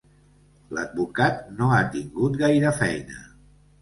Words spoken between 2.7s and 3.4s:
feina.